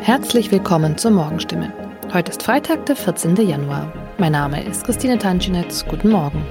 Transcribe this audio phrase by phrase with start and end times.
[0.00, 1.70] Herzlich willkommen zur Morgenstimme.
[2.14, 3.36] Heute ist Freitag, der 14.
[3.36, 3.92] Januar.
[4.16, 5.84] Mein Name ist Christine Tanschinetz.
[5.86, 6.42] Guten Morgen.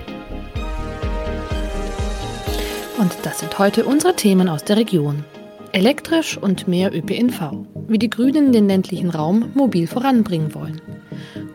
[3.00, 5.26] Und das sind heute unsere Themen aus der Region.
[5.72, 10.80] Elektrisch und mehr ÖPNV, wie die Grünen den ländlichen Raum mobil voranbringen wollen.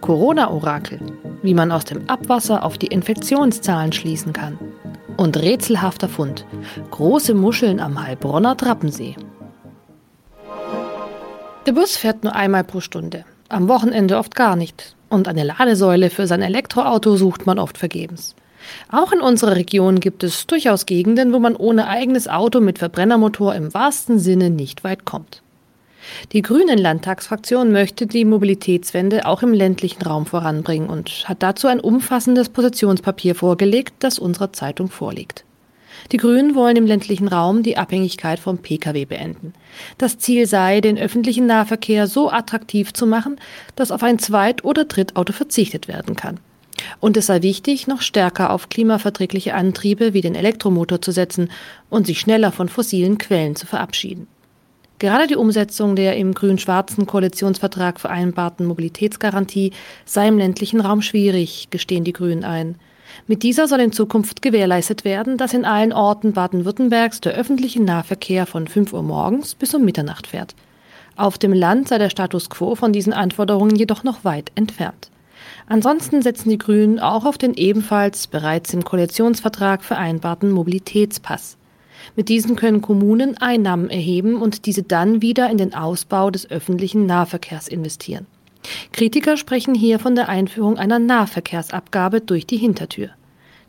[0.00, 0.98] Corona-Orakel,
[1.42, 4.58] wie man aus dem Abwasser auf die Infektionszahlen schließen kann.
[5.16, 6.46] Und rätselhafter Fund,
[6.90, 9.14] große Muscheln am Heilbronner Trappensee.
[11.66, 14.94] Der Bus fährt nur einmal pro Stunde, am Wochenende oft gar nicht.
[15.08, 18.34] Und eine Ladesäule für sein Elektroauto sucht man oft vergebens.
[18.90, 23.54] Auch in unserer Region gibt es durchaus Gegenden, wo man ohne eigenes Auto mit Verbrennermotor
[23.54, 25.42] im wahrsten Sinne nicht weit kommt.
[26.32, 31.80] Die Grünen Landtagsfraktion möchte die Mobilitätswende auch im ländlichen Raum voranbringen und hat dazu ein
[31.80, 35.44] umfassendes Positionspapier vorgelegt, das unserer Zeitung vorliegt.
[36.12, 39.54] Die Grünen wollen im ländlichen Raum die Abhängigkeit vom Pkw beenden.
[39.98, 43.40] Das Ziel sei, den öffentlichen Nahverkehr so attraktiv zu machen,
[43.76, 46.40] dass auf ein Zweit- oder Drittauto verzichtet werden kann.
[47.00, 51.50] Und es sei wichtig, noch stärker auf klimaverträgliche Antriebe wie den Elektromotor zu setzen
[51.88, 54.26] und sich schneller von fossilen Quellen zu verabschieden.
[54.98, 59.72] Gerade die Umsetzung der im grün-schwarzen Koalitionsvertrag vereinbarten Mobilitätsgarantie
[60.04, 62.76] sei im ländlichen Raum schwierig, gestehen die Grünen ein.
[63.26, 68.46] Mit dieser soll in Zukunft gewährleistet werden, dass in allen Orten Baden-Württembergs der öffentliche Nahverkehr
[68.46, 70.54] von 5 Uhr morgens bis um Mitternacht fährt.
[71.16, 75.10] Auf dem Land sei der Status quo von diesen Anforderungen jedoch noch weit entfernt.
[75.66, 81.56] Ansonsten setzen die Grünen auch auf den ebenfalls bereits im Koalitionsvertrag vereinbarten Mobilitätspass.
[82.16, 87.06] Mit diesem können Kommunen Einnahmen erheben und diese dann wieder in den Ausbau des öffentlichen
[87.06, 88.26] Nahverkehrs investieren.
[88.92, 93.10] Kritiker sprechen hier von der Einführung einer Nahverkehrsabgabe durch die Hintertür.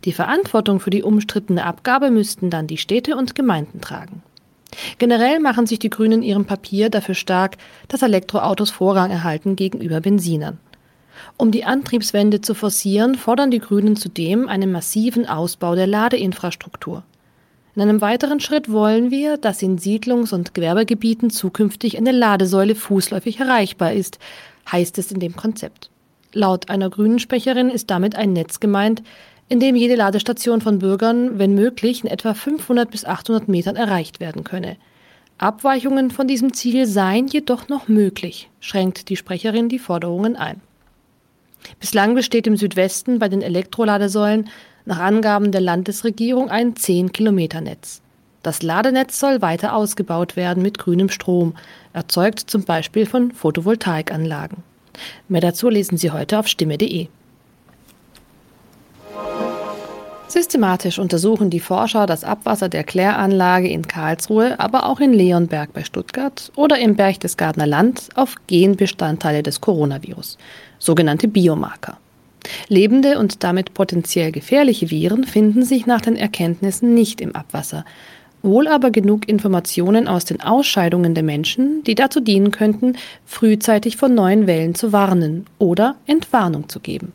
[0.05, 4.21] Die Verantwortung für die umstrittene Abgabe müssten dann die Städte und Gemeinden tragen.
[4.97, 10.01] Generell machen sich die Grünen in ihrem Papier dafür stark, dass Elektroautos Vorrang erhalten gegenüber
[10.01, 10.59] Benzinern.
[11.37, 17.03] Um die Antriebswende zu forcieren, fordern die Grünen zudem einen massiven Ausbau der Ladeinfrastruktur.
[17.75, 23.39] In einem weiteren Schritt wollen wir, dass in Siedlungs- und Gewerbegebieten zukünftig eine Ladesäule fußläufig
[23.39, 24.19] erreichbar ist,
[24.71, 25.89] heißt es in dem Konzept.
[26.33, 29.03] Laut einer grünen Sprecherin ist damit ein Netz gemeint,
[29.47, 34.19] in dem jede Ladestation von Bürgern, wenn möglich, in etwa 500 bis 800 Metern erreicht
[34.19, 34.77] werden könne.
[35.37, 40.61] Abweichungen von diesem Ziel seien jedoch noch möglich, schränkt die Sprecherin die Forderungen ein.
[41.79, 44.49] Bislang besteht im Südwesten bei den Elektroladesäulen
[44.85, 48.01] nach Angaben der Landesregierung ein 10-Kilometer-Netz.
[48.45, 51.55] Das Ladenetz soll weiter ausgebaut werden mit grünem Strom,
[51.93, 54.59] erzeugt zum Beispiel von Photovoltaikanlagen.
[55.27, 57.07] Mehr dazu lesen Sie heute auf stimme.de.
[60.27, 65.83] Systematisch untersuchen die Forscher das Abwasser der Kläranlage in Karlsruhe, aber auch in Leonberg bei
[65.83, 70.37] Stuttgart oder im Berchtesgadener Land auf Genbestandteile des Coronavirus,
[70.77, 71.97] sogenannte Biomarker.
[72.67, 77.85] Lebende und damit potenziell gefährliche Viren finden sich nach den Erkenntnissen nicht im Abwasser,
[78.45, 82.95] wohl aber genug Informationen aus den Ausscheidungen der Menschen, die dazu dienen könnten,
[83.25, 87.11] frühzeitig von neuen Wellen zu warnen oder Entwarnung zu geben.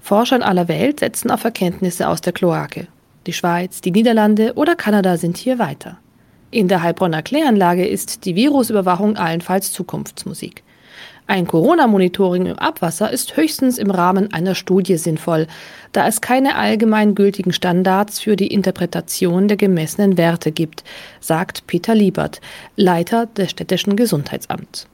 [0.00, 2.86] Forscher in aller Welt setzen auf Erkenntnisse aus der Kloake.
[3.26, 5.98] Die Schweiz, die Niederlande oder Kanada sind hier weiter.
[6.50, 10.62] In der Heilbronner Kläranlage ist die Virusüberwachung allenfalls Zukunftsmusik.
[11.26, 15.46] Ein Corona-Monitoring im Abwasser ist höchstens im Rahmen einer Studie sinnvoll,
[15.92, 20.84] da es keine allgemein gültigen Standards für die Interpretation der gemessenen Werte gibt,
[21.20, 22.42] sagt Peter Liebert,
[22.76, 24.86] Leiter des städtischen Gesundheitsamts.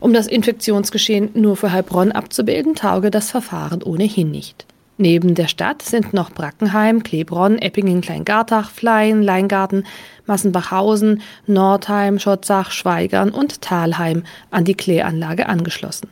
[0.00, 4.66] Um das Infektionsgeschehen nur für Heilbronn abzubilden, tauge das Verfahren ohnehin nicht.
[4.96, 9.84] Neben der Stadt sind noch Brackenheim, Klebronn, Eppingen, Kleingartach, Flein, Leingarten,
[10.26, 14.22] Massenbachhausen, Nordheim, Schotzach, Schweigern und Talheim
[14.52, 16.08] an die Kläranlage angeschlossen.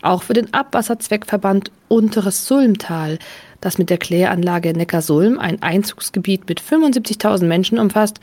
[0.00, 3.18] Auch für den Abwasserzweckverband Unteres Sulmtal,
[3.60, 8.20] das mit der Kläranlage Neckarsulm ein Einzugsgebiet mit 75.000 Menschen umfasst,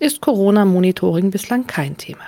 [0.00, 2.24] ist Corona-Monitoring bislang kein Thema.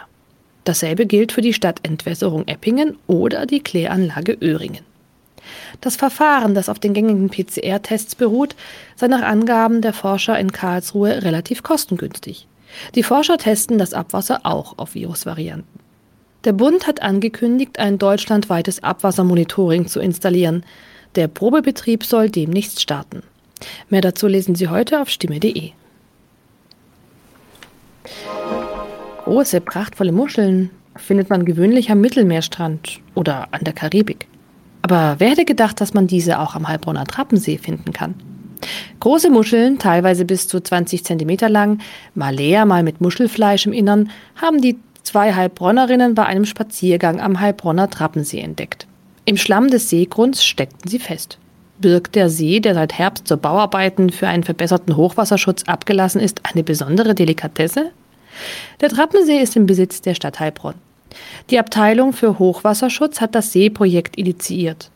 [0.65, 4.85] Dasselbe gilt für die Stadtentwässerung Eppingen oder die Kläranlage Öhringen.
[5.81, 8.57] Das Verfahren, das auf den gängigen PCR-Tests beruht,
[8.95, 12.47] sei nach Angaben der Forscher in Karlsruhe relativ kostengünstig.
[12.95, 15.81] Die Forscher testen das Abwasser auch auf Virusvarianten.
[16.45, 20.65] Der Bund hat angekündigt, ein deutschlandweites Abwassermonitoring zu installieren.
[21.17, 23.23] Der Probebetrieb soll demnächst starten.
[23.89, 25.73] Mehr dazu lesen Sie heute auf stimme.de.
[29.25, 34.29] Große, prachtvolle Muscheln findet man gewöhnlich am Mittelmeerstrand oder an der Karibik.
[34.87, 38.15] Aber wer hätte gedacht, dass man diese auch am Heilbronner Trappensee finden kann?
[39.01, 41.81] Große Muscheln, teilweise bis zu 20 Zentimeter lang,
[42.15, 44.11] mal leer, mal mit Muschelfleisch im Innern,
[44.41, 48.87] haben die zwei Heilbronnerinnen bei einem Spaziergang am Heilbronner Trappensee entdeckt.
[49.25, 51.39] Im Schlamm des Seegrunds steckten sie fest.
[51.81, 56.63] Birgt der See, der seit Herbst zur Bauarbeiten für einen verbesserten Hochwasserschutz abgelassen ist, eine
[56.63, 57.91] besondere Delikatesse?
[58.81, 60.77] Der Trappensee ist im Besitz der Stadt Heilbronn.
[61.51, 64.91] Die Abteilung für Hochwasserschutz hat das Seeprojekt initiiert.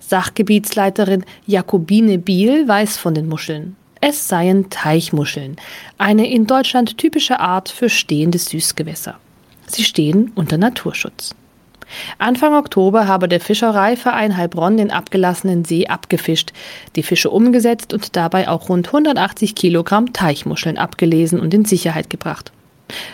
[0.00, 3.76] Sachgebietsleiterin Jakobine Biel weiß von den Muscheln.
[4.00, 5.56] Es seien Teichmuscheln,
[5.98, 9.18] eine in Deutschland typische Art für stehende Süßgewässer.
[9.66, 11.34] Sie stehen unter Naturschutz.
[12.18, 16.52] Anfang Oktober habe der Fischereiverein Heilbronn den abgelassenen See abgefischt,
[16.96, 22.52] die Fische umgesetzt und dabei auch rund 180 Kilogramm Teichmuscheln abgelesen und in Sicherheit gebracht.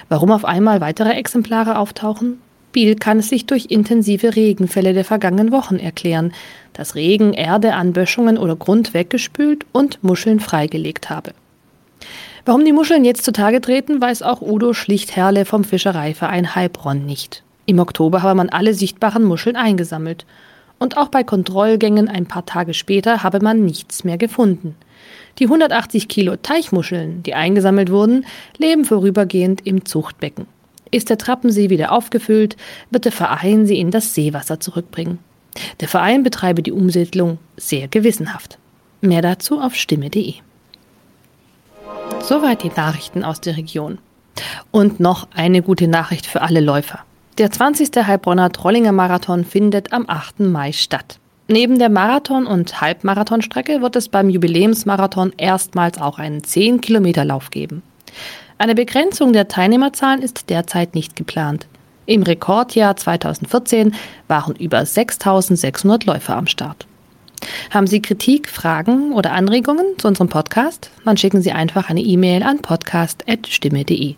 [0.09, 2.41] Warum auf einmal weitere Exemplare auftauchen?
[2.73, 6.33] Biel kann es sich durch intensive Regenfälle der vergangenen Wochen erklären,
[6.73, 11.33] dass Regen Erde, Anböschungen oder Grund weggespült und Muscheln freigelegt habe.
[12.45, 17.45] Warum die Muscheln jetzt zutage treten, weiß auch Udo Schlichtherle vom Fischereiverein Heilbronn nicht.
[17.67, 20.27] Im Oktober habe man alle sichtbaren Muscheln eingesammelt.
[20.81, 24.75] Und auch bei Kontrollgängen ein paar Tage später habe man nichts mehr gefunden.
[25.39, 28.27] Die 180 Kilo Teichmuscheln, die eingesammelt wurden,
[28.59, 30.47] leben vorübergehend im Zuchtbecken.
[30.91, 32.57] Ist der Trappensee wieder aufgefüllt,
[32.91, 35.19] wird der Verein sie in das Seewasser zurückbringen.
[35.81, 38.59] Der Verein betreibe die Umsiedlung sehr gewissenhaft.
[39.01, 40.35] Mehr dazu auf stimme.de.
[42.21, 43.99] Soweit die Nachrichten aus der Region.
[44.71, 47.01] Und noch eine gute Nachricht für alle Läufer.
[47.39, 47.91] Der 20.
[48.07, 50.41] Heilbronner Trollinger Marathon findet am 8.
[50.41, 51.19] Mai statt.
[51.49, 57.83] Neben der Marathon- und Halbmarathonstrecke wird es beim Jubiläumsmarathon erstmals auch einen 10-Kilometer-Lauf geben.
[58.59, 61.67] Eine Begrenzung der Teilnehmerzahlen ist derzeit nicht geplant.
[62.07, 63.95] Im Rekordjahr 2014
[64.29, 66.87] waren über 6600 Läufer am Start.
[67.71, 70.91] Haben Sie Kritik, Fragen oder Anregungen zu unserem Podcast?
[71.05, 74.15] Dann schicken Sie einfach eine E-Mail an podcast.stimme.de.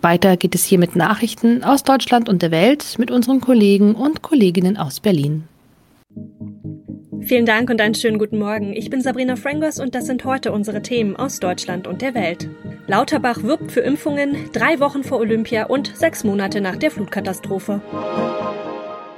[0.00, 4.22] Weiter geht es hier mit Nachrichten aus Deutschland und der Welt mit unseren Kollegen und
[4.22, 5.48] Kolleginnen aus Berlin.
[7.32, 8.74] Vielen Dank und einen schönen guten Morgen.
[8.76, 12.46] Ich bin Sabrina Frangos und das sind heute unsere Themen aus Deutschland und der Welt.
[12.86, 17.80] Lauterbach wirbt für Impfungen drei Wochen vor Olympia und sechs Monate nach der Flutkatastrophe.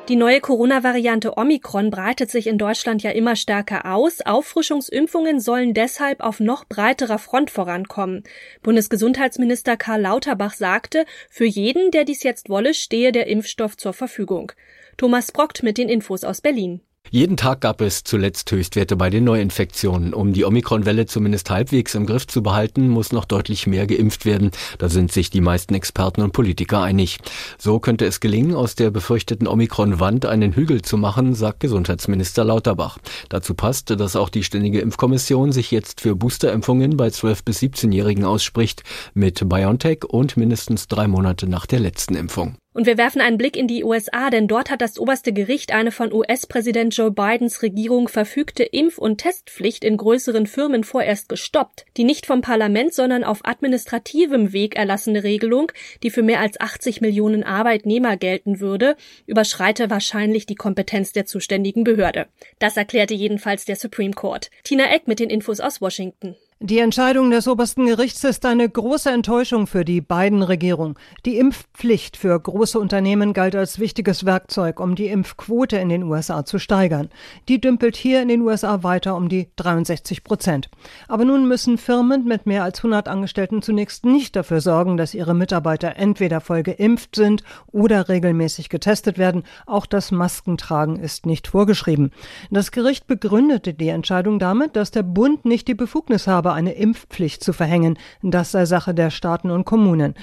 [0.09, 4.21] Die neue Corona-Variante Omikron breitet sich in Deutschland ja immer stärker aus.
[4.25, 8.23] Auffrischungsimpfungen sollen deshalb auf noch breiterer Front vorankommen.
[8.63, 14.53] Bundesgesundheitsminister Karl Lauterbach sagte, für jeden, der dies jetzt wolle, stehe der Impfstoff zur Verfügung.
[14.99, 16.81] Thomas Brockt mit den Infos aus Berlin.
[17.15, 20.15] Jeden Tag gab es zuletzt Höchstwerte bei den Neuinfektionen.
[20.15, 24.51] Um die Omikron-Welle zumindest halbwegs im Griff zu behalten, muss noch deutlich mehr geimpft werden.
[24.79, 27.19] Da sind sich die meisten Experten und Politiker einig.
[27.57, 32.99] So könnte es gelingen, aus der befürchteten Omikron-Wand einen Hügel zu machen, sagt Gesundheitsminister Lauterbach.
[33.29, 38.25] Dazu passt, dass auch die Ständige Impfkommission sich jetzt für Boosterimpfungen bei 12- bis 17-Jährigen
[38.25, 38.83] ausspricht,
[39.15, 42.57] mit BioNTech und mindestens drei Monate nach der letzten Impfung.
[42.75, 45.93] Und wir werfen einen Blick in die USA, denn dort hat das oberste Gericht eine
[45.93, 51.87] von US-Präsident Joe Bidens Regierung verfügte Impf- und Testpflicht in größeren Firmen vorerst gestoppt.
[51.97, 55.71] Die nicht vom Parlament, sondern auf administrativem Weg erlassene Regelung,
[56.03, 61.85] die für mehr als 80 Millionen Arbeitnehmer gelten würde, überschreite wahrscheinlich die Kompetenz der zuständigen
[61.85, 62.27] Behörde.
[62.59, 64.51] Das erklärte jedenfalls der Supreme Court.
[64.65, 66.35] Tina Eck mit den Infos aus Washington.
[66.67, 70.95] Die Entscheidung des obersten Gerichts ist eine große Enttäuschung für die beiden Regierungen.
[71.27, 76.47] Die Impfpflicht für große Unternehmen galt als wichtiges Werkzeug, um die Impfquote in den USA
[76.47, 77.11] zu steigern.
[77.49, 80.71] Die dümpelt hier in den USA weiter um die 63 Prozent.
[81.07, 85.35] Aber nun müssen Firmen mit mehr als 100 Angestellten zunächst nicht dafür sorgen, dass ihre
[85.35, 89.43] Mitarbeiter entweder voll geimpft sind oder regelmäßig getestet werden.
[89.67, 92.11] Auch das Maskentragen ist nicht vorgeschrieben.
[92.51, 97.43] Das Gericht begründete die Entscheidung damit, dass der Bund nicht die Befugnis habe, eine Impfpflicht
[97.43, 97.99] zu verhängen.
[98.23, 100.15] Das sei Sache der Staaten und Kommunen.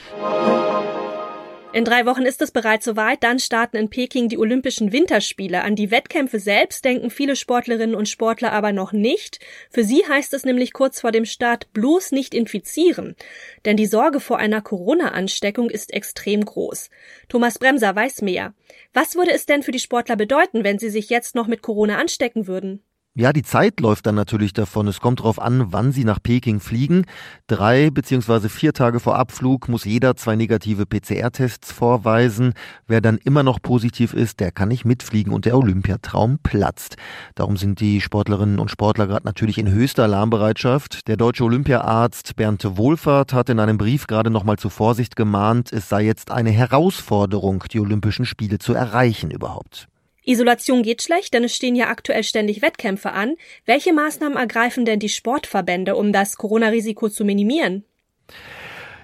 [1.74, 3.24] In drei Wochen ist es bereits soweit.
[3.24, 5.64] Dann starten in Peking die Olympischen Winterspiele.
[5.64, 9.40] An die Wettkämpfe selbst denken viele Sportlerinnen und Sportler aber noch nicht.
[9.70, 13.16] Für sie heißt es nämlich kurz vor dem Start bloß nicht infizieren.
[13.64, 16.90] Denn die Sorge vor einer Corona-Ansteckung ist extrem groß.
[17.30, 18.54] Thomas Bremser weiß mehr.
[18.94, 22.00] Was würde es denn für die Sportler bedeuten, wenn sie sich jetzt noch mit Corona
[22.00, 22.84] anstecken würden?
[23.14, 24.88] Ja, die Zeit läuft dann natürlich davon.
[24.88, 27.04] Es kommt darauf an, wann Sie nach Peking fliegen.
[27.48, 32.54] Drei beziehungsweise vier Tage vor Abflug muss jeder zwei negative PCR-Tests vorweisen.
[32.88, 36.96] Wer dann immer noch positiv ist, der kann nicht mitfliegen und der Olympiatraum platzt.
[37.36, 41.06] Darum sind die Sportlerinnen und Sportler gerade natürlich in höchster Alarmbereitschaft.
[41.10, 45.90] Der deutsche Olympiaarzt Bernd Wohlfahrt hat in einem Brief gerade nochmal zur Vorsicht gemahnt, es
[45.90, 49.91] sei jetzt eine Herausforderung, die Olympischen Spiele zu erreichen überhaupt.
[50.26, 53.36] Isolation geht schlecht, denn es stehen ja aktuell ständig Wettkämpfe an.
[53.66, 57.84] Welche Maßnahmen ergreifen denn die Sportverbände, um das Corona-Risiko zu minimieren?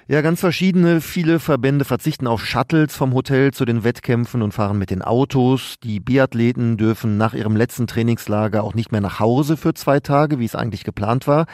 [0.10, 1.02] Ja, ganz verschiedene.
[1.02, 5.76] Viele Verbände verzichten auf Shuttles vom Hotel zu den Wettkämpfen und fahren mit den Autos.
[5.84, 10.40] Die Biathleten dürfen nach ihrem letzten Trainingslager auch nicht mehr nach Hause für zwei Tage,
[10.40, 11.46] wie es eigentlich geplant war.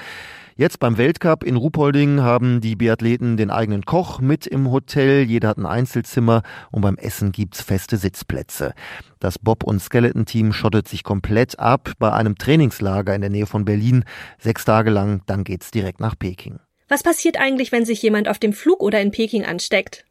[0.56, 5.24] Jetzt beim Weltcup in Ruhpolding haben die Biathleten den eigenen Koch mit im Hotel.
[5.24, 8.74] Jeder hat ein Einzelzimmer und beim Essen gibt's feste Sitzplätze.
[9.20, 13.66] Das Bob- und Skeleton-Team schottet sich komplett ab bei einem Trainingslager in der Nähe von
[13.66, 14.04] Berlin.
[14.38, 16.60] Sechs Tage lang, dann geht's direkt nach Peking.
[16.88, 20.06] Was passiert eigentlich, wenn sich jemand auf dem Flug oder in Peking ansteckt?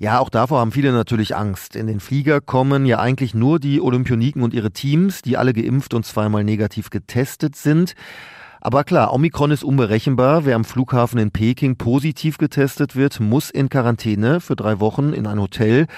[0.00, 1.76] Ja, auch davor haben viele natürlich Angst.
[1.76, 5.94] In den Flieger kommen ja eigentlich nur die Olympioniken und ihre Teams, die alle geimpft
[5.94, 7.94] und zweimal negativ getestet sind.
[8.64, 10.44] Aber klar, Omikron ist unberechenbar.
[10.44, 15.26] Wer am Flughafen in Peking positiv getestet wird, muss in Quarantäne für drei Wochen in
[15.26, 15.88] ein Hotel.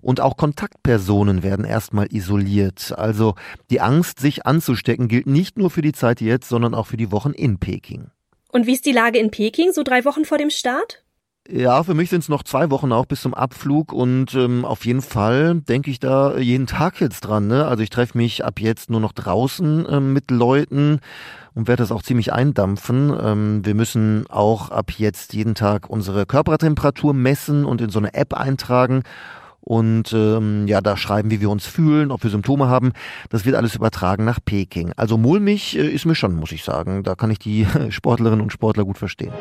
[0.00, 2.94] Und auch Kontaktpersonen werden erstmal isoliert.
[2.96, 3.34] Also
[3.68, 7.12] die Angst, sich anzustecken, gilt nicht nur für die Zeit jetzt, sondern auch für die
[7.12, 8.06] Wochen in Peking.
[8.50, 11.04] Und wie ist die Lage in Peking so drei Wochen vor dem Start?
[11.46, 14.86] Ja, für mich sind es noch zwei Wochen auch bis zum Abflug und ähm, auf
[14.86, 17.48] jeden Fall denke ich da jeden Tag jetzt dran.
[17.48, 17.66] Ne?
[17.66, 21.00] Also ich treffe mich ab jetzt nur noch draußen ähm, mit Leuten
[21.54, 23.12] und werde das auch ziemlich eindampfen.
[23.20, 28.14] Ähm, wir müssen auch ab jetzt jeden Tag unsere Körpertemperatur messen und in so eine
[28.14, 29.02] App eintragen.
[29.60, 32.92] Und ähm, ja, da schreiben, wie wir uns fühlen, ob wir Symptome haben.
[33.30, 34.92] Das wird alles übertragen nach Peking.
[34.96, 37.02] Also mulmig äh, ist mir schon, muss ich sagen.
[37.02, 39.32] Da kann ich die Sportlerinnen und Sportler gut verstehen.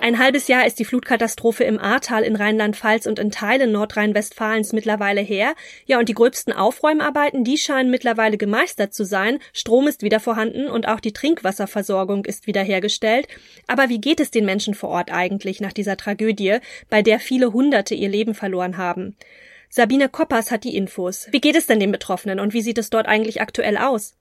[0.00, 5.20] Ein halbes Jahr ist die Flutkatastrophe im Ahrtal in Rheinland-Pfalz und in Teilen Nordrhein-Westfalens mittlerweile
[5.20, 5.54] her.
[5.86, 9.40] Ja, und die gröbsten Aufräumarbeiten, die scheinen mittlerweile gemeistert zu sein.
[9.52, 13.26] Strom ist wieder vorhanden und auch die Trinkwasserversorgung ist wiederhergestellt.
[13.66, 17.52] Aber wie geht es den Menschen vor Ort eigentlich nach dieser Tragödie, bei der viele
[17.52, 19.16] Hunderte ihr Leben verloren haben?
[19.70, 21.28] Sabine Koppers hat die Infos.
[21.30, 24.14] Wie geht es denn den Betroffenen und wie sieht es dort eigentlich aktuell aus?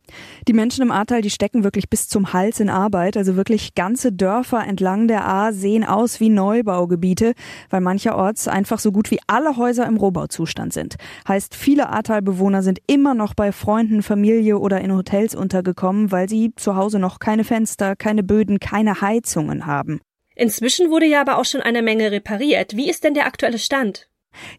[0.48, 3.16] Die Menschen im Ahrtal, die stecken wirklich bis zum Hals in Arbeit.
[3.16, 7.34] Also wirklich ganze Dörfer entlang der Ahr sehen aus wie Neubaugebiete,
[7.70, 10.96] weil mancherorts einfach so gut wie alle Häuser im Rohbauzustand sind.
[11.28, 16.54] Heißt, viele Ahrtalbewohner sind immer noch bei Freunden, Familie oder in Hotels untergekommen, weil sie
[16.56, 20.02] zu Hause noch keine Fenster, keine Böden, keine Heizungen haben.
[20.36, 22.76] Inzwischen wurde ja aber auch schon eine Menge repariert.
[22.76, 24.08] Wie ist denn der aktuelle Stand?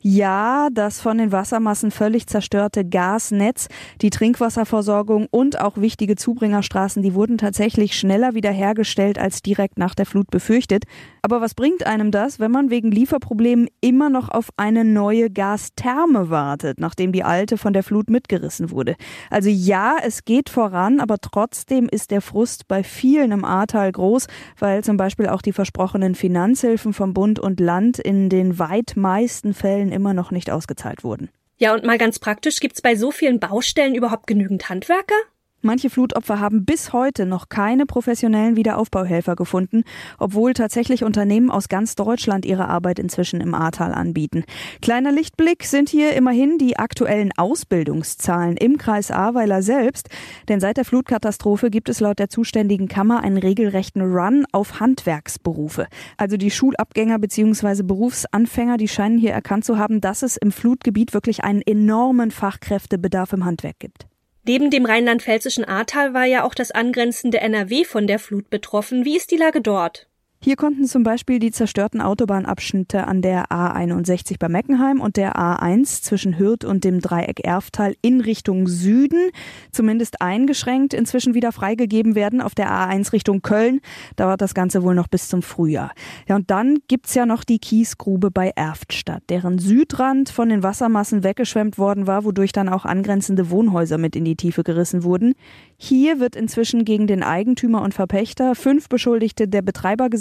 [0.01, 3.69] Ja, das von den Wassermassen völlig zerstörte Gasnetz,
[4.03, 10.07] die Trinkwasserversorgung und auch wichtige Zubringerstraßen, die wurden tatsächlich schneller wiederhergestellt als direkt nach der
[10.07, 10.85] Flut befürchtet.
[11.23, 16.31] Aber was bringt einem das, wenn man wegen Lieferproblemen immer noch auf eine neue Gastherme
[16.31, 18.97] wartet, nachdem die alte von der Flut mitgerissen wurde?
[19.31, 24.27] Also ja, es geht voran, aber trotzdem ist der Frust bei vielen im Ahrtal groß,
[24.59, 29.55] weil zum Beispiel auch die versprochenen Finanzhilfen vom Bund und Land in den weit meisten
[29.55, 31.31] Fällen immer noch nicht ausgezahlt wurden.
[31.59, 35.17] Ja, und mal ganz praktisch, gibt's bei so vielen Baustellen überhaupt genügend Handwerker?
[35.61, 39.83] Manche Flutopfer haben bis heute noch keine professionellen Wiederaufbauhelfer gefunden,
[40.17, 44.45] obwohl tatsächlich Unternehmen aus ganz Deutschland ihre Arbeit inzwischen im Ahrtal anbieten.
[44.83, 50.09] Kleiner Lichtblick sind hier immerhin die aktuellen Ausbildungszahlen im Kreis Ahrweiler selbst,
[50.49, 55.89] denn seit der Flutkatastrophe gibt es laut der zuständigen Kammer einen regelrechten Run auf Handwerksberufe.
[56.17, 57.83] Also die Schulabgänger bzw.
[57.83, 63.33] Berufsanfänger, die scheinen hier erkannt zu haben, dass es im Flutgebiet wirklich einen enormen Fachkräftebedarf
[63.33, 64.07] im Handwerk gibt.
[64.49, 69.05] Neben dem rheinland-pfälzischen Ahrtal war ja auch das angrenzende NRW von der Flut betroffen.
[69.05, 70.09] Wie ist die Lage dort?
[70.41, 76.03] Hier konnten zum Beispiel die zerstörten Autobahnabschnitte an der A61 bei Meckenheim und der A1
[76.03, 79.31] zwischen Hürth und dem Dreieck Erftal in Richtung Süden
[79.73, 82.41] zumindest eingeschränkt inzwischen wieder freigegeben werden.
[82.41, 83.81] Auf der A1 Richtung Köln
[84.15, 85.91] dauert das Ganze wohl noch bis zum Frühjahr.
[86.29, 91.25] Ja, und dann gibt's ja noch die Kiesgrube bei Erftstadt, deren Südrand von den Wassermassen
[91.25, 95.35] weggeschwemmt worden war, wodurch dann auch angrenzende Wohnhäuser mit in die Tiefe gerissen wurden.
[95.77, 99.63] Hier wird inzwischen gegen den Eigentümer und Verpächter, fünf Beschuldigte der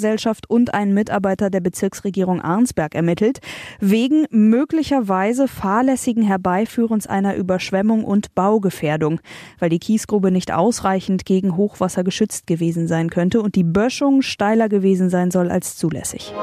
[0.07, 3.39] Betreibergesellschaft und einen Mitarbeiter der Bezirksregierung Arnsberg ermittelt,
[3.79, 9.19] wegen möglicherweise fahrlässigen Herbeiführens einer Überschwemmung und Baugefährdung,
[9.59, 14.69] weil die Kiesgrube nicht ausreichend gegen Hochwasser geschützt gewesen sein könnte und die Böschung steiler
[14.69, 16.33] gewesen sein soll als zulässig.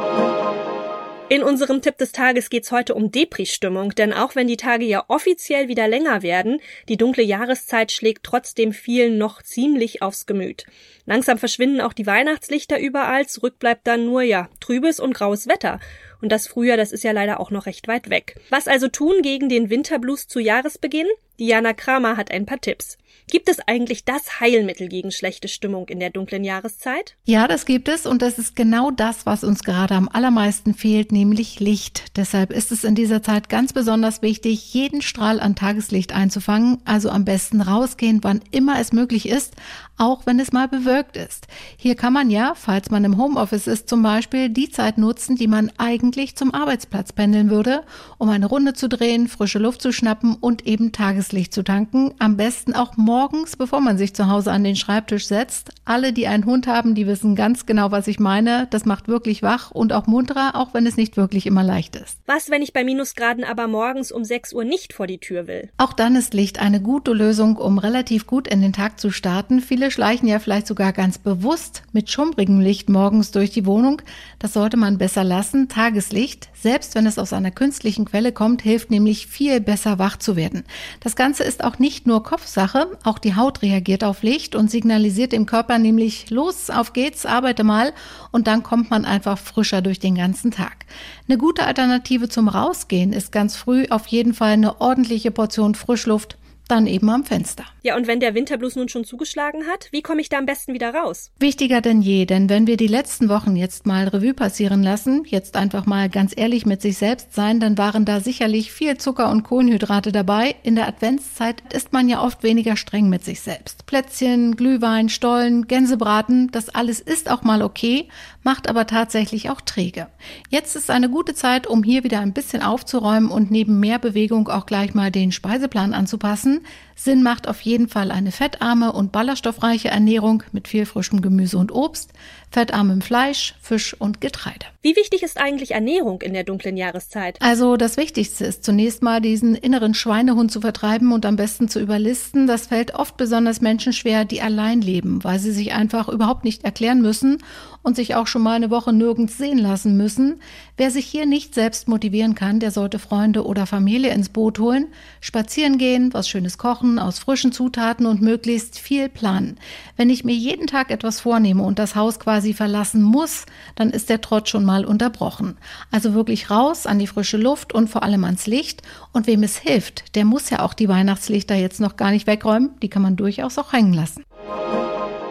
[1.31, 5.05] In unserem Tipp des Tages geht's heute um Depri-Stimmung, denn auch wenn die Tage ja
[5.09, 10.67] offiziell wieder länger werden, die dunkle Jahreszeit schlägt trotzdem vielen noch ziemlich aufs Gemüt.
[11.07, 15.81] Langsam verschwinden auch die Weihnachtslichter überall, zurück bleibt dann nur ja trübes und graues Wetter.
[16.25, 18.41] Und das Frühjahr, das ist ja leider auch noch recht weit weg.
[18.49, 21.07] Was also tun gegen den Winterblues zu Jahresbeginn?
[21.39, 22.97] Diana Kramer hat ein paar Tipps.
[23.31, 27.17] Gibt es eigentlich das Heilmittel gegen schlechte Stimmung in der dunklen Jahreszeit?
[27.25, 31.11] Ja, das gibt es und das ist genau das, was uns gerade am allermeisten fehlt,
[31.11, 32.17] nämlich Licht.
[32.17, 37.09] Deshalb ist es in dieser Zeit ganz besonders wichtig, jeden Strahl an Tageslicht einzufangen, also
[37.09, 39.55] am besten rausgehen, wann immer es möglich ist,
[39.97, 41.47] auch wenn es mal bewölkt ist.
[41.77, 45.49] Hier kann man ja, falls man im Homeoffice ist zum Beispiel, die Zeit nutzen, die
[45.49, 47.83] man eigentlich zum Arbeitsplatz pendeln würde,
[48.19, 52.15] um eine Runde zu drehen, frische Luft zu schnappen und eben Tageslicht zu tanken.
[52.19, 55.71] Am besten auch morgens, bevor man sich zu Hause an den Schreibtisch setzt.
[55.85, 58.67] Alle, die einen Hund haben, die wissen ganz genau, was ich meine.
[58.71, 62.19] Das macht wirklich wach und auch munterer, auch wenn es nicht wirklich immer leicht ist.
[62.27, 65.71] Was, wenn ich bei Minusgraden aber morgens um 6 Uhr nicht vor die Tür will?
[65.77, 69.61] Auch dann ist Licht eine gute Lösung, um relativ gut in den Tag zu starten.
[69.61, 74.01] Viele schleichen ja vielleicht sogar ganz bewusst mit schummrigem Licht morgens durch die Wohnung.
[74.39, 75.69] Das sollte man besser lassen.
[76.05, 80.37] Tageslicht, selbst wenn es aus einer künstlichen Quelle kommt, hilft nämlich viel besser wach zu
[80.37, 80.65] werden.
[81.01, 82.99] Das Ganze ist auch nicht nur Kopfsache.
[83.05, 87.65] Auch die Haut reagiert auf Licht und signalisiert dem Körper nämlich, los, auf geht's, arbeite
[87.65, 87.93] mal.
[88.33, 90.85] Und dann kommt man einfach frischer durch den ganzen Tag.
[91.27, 96.37] Eine gute Alternative zum Rausgehen ist ganz früh auf jeden Fall eine ordentliche Portion Frischluft
[96.69, 97.65] dann eben am Fenster.
[97.83, 100.73] Ja, und wenn der Winterblues nun schon zugeschlagen hat, wie komme ich da am besten
[100.73, 101.31] wieder raus?
[101.39, 105.57] Wichtiger denn je, denn wenn wir die letzten Wochen jetzt mal Revue passieren lassen, jetzt
[105.57, 109.43] einfach mal ganz ehrlich mit sich selbst sein, dann waren da sicherlich viel Zucker und
[109.43, 110.55] Kohlenhydrate dabei.
[110.63, 113.85] In der Adventszeit ist man ja oft weniger streng mit sich selbst.
[113.85, 118.09] Plätzchen, Glühwein, Stollen, Gänsebraten, das alles ist auch mal okay,
[118.43, 120.07] macht aber tatsächlich auch träge.
[120.49, 124.49] Jetzt ist eine gute Zeit, um hier wieder ein bisschen aufzuräumen und neben mehr Bewegung
[124.49, 129.13] auch gleich mal den Speiseplan anzupassen lassen, Sinn macht auf jeden Fall eine fettarme und
[129.13, 132.13] ballaststoffreiche Ernährung mit viel frischem Gemüse und Obst,
[132.51, 134.67] fettarmem Fleisch, Fisch und Getreide.
[134.81, 137.41] Wie wichtig ist eigentlich Ernährung in der dunklen Jahreszeit?
[137.41, 141.81] Also das Wichtigste ist zunächst mal diesen inneren Schweinehund zu vertreiben und am besten zu
[141.81, 142.47] überlisten.
[142.47, 146.65] Das fällt oft besonders Menschen schwer, die allein leben, weil sie sich einfach überhaupt nicht
[146.65, 147.39] erklären müssen
[147.83, 150.41] und sich auch schon mal eine Woche nirgends sehen lassen müssen.
[150.77, 154.89] Wer sich hier nicht selbst motivieren kann, der sollte Freunde oder Familie ins Boot holen,
[155.21, 159.59] spazieren gehen, was Schönes kochen, aus frischen Zutaten und möglichst viel planen.
[159.97, 164.11] Wenn ich mir jeden Tag etwas vornehme und das Haus quasi verlassen muss, dann ist
[164.11, 165.57] der Trott schon mal unterbrochen.
[165.91, 168.83] Also wirklich raus an die frische Luft und vor allem ans Licht.
[169.13, 172.71] Und wem es hilft, der muss ja auch die Weihnachtslichter jetzt noch gar nicht wegräumen.
[172.83, 174.25] Die kann man durchaus auch hängen lassen.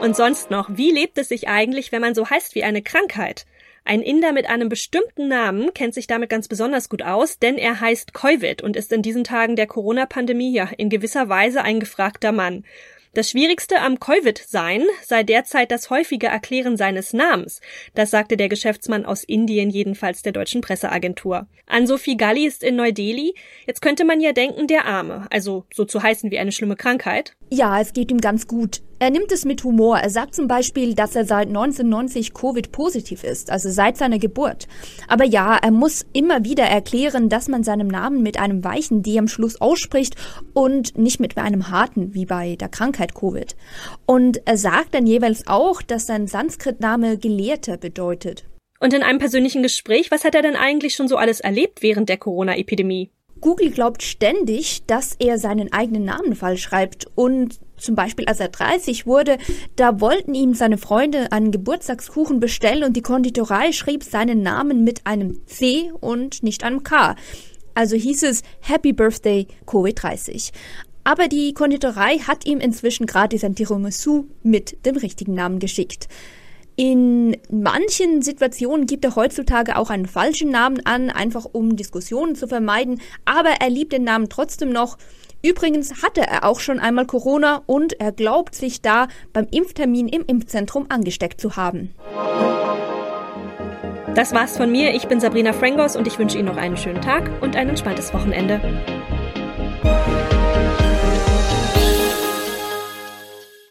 [0.02, 3.46] Und sonst noch, wie lebt es sich eigentlich, wenn man so heißt wie eine Krankheit?
[3.86, 7.82] Ein Inder mit einem bestimmten Namen kennt sich damit ganz besonders gut aus, denn er
[7.82, 12.32] heißt Koivid und ist in diesen Tagen der Corona-Pandemie ja in gewisser Weise ein gefragter
[12.32, 12.64] Mann.
[13.16, 17.62] Das Schwierigste am Covid-Sein sei derzeit das häufige Erklären seines Namens.
[17.94, 21.46] Das sagte der Geschäftsmann aus Indien jedenfalls der deutschen Presseagentur.
[21.68, 23.36] An Sophie Galli ist in Neu-Delhi.
[23.68, 27.36] Jetzt könnte man ja denken, der Arme, also so zu heißen wie eine schlimme Krankheit.
[27.52, 28.82] Ja, es geht ihm ganz gut.
[29.04, 29.98] Er nimmt es mit Humor.
[29.98, 34.70] Er sagt zum Beispiel, dass er seit 1990 Covid-positiv ist, also seit seiner Geburt.
[35.10, 39.20] Aber ja, er muss immer wieder erklären, dass man seinen Namen mit einem weichen D
[39.20, 40.16] am Schluss ausspricht
[40.54, 43.58] und nicht mit einem harten, wie bei der Krankheit Covid.
[44.06, 48.46] Und er sagt dann jeweils auch, dass sein Sanskrit-Name Gelehrter bedeutet.
[48.80, 52.08] Und in einem persönlichen Gespräch, was hat er denn eigentlich schon so alles erlebt während
[52.08, 53.12] der Corona-Epidemie?
[53.44, 58.50] Google glaubt ständig, dass er seinen eigenen Namen falsch schreibt und zum Beispiel als er
[58.50, 59.38] 30 wurde,
[59.76, 65.06] da wollten ihm seine Freunde einen Geburtstagskuchen bestellen und die Konditorei schrieb seinen Namen mit
[65.06, 67.16] einem C und nicht einem K.
[67.76, 70.52] Also hieß es Happy Birthday Covid-30.
[71.04, 76.08] Aber die Konditorei hat ihm inzwischen gratis ein Tiramisu mit dem richtigen Namen geschickt.
[76.76, 82.48] In manchen Situationen gibt er heutzutage auch einen falschen Namen an, einfach um Diskussionen zu
[82.48, 84.98] vermeiden, aber er liebt den Namen trotzdem noch.
[85.46, 90.24] Übrigens hatte er auch schon einmal Corona und er glaubt sich da beim Impftermin im
[90.26, 91.94] Impfzentrum angesteckt zu haben.
[94.16, 94.94] Das war's von mir.
[94.96, 98.14] Ich bin Sabrina Frangos und ich wünsche Ihnen noch einen schönen Tag und ein entspanntes
[98.14, 98.62] Wochenende.